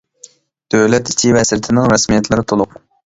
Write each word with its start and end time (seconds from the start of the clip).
دۆلەت 0.75 1.11
ئىچى 1.13 1.33
ۋە 1.37 1.43
سىرتىنىڭ 1.49 1.93
رەسمىيەتلىرى 1.95 2.47
تولۇق. 2.53 2.75